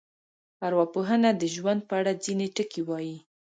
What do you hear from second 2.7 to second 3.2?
وایي.